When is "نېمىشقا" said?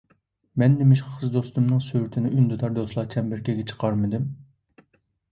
0.77-1.11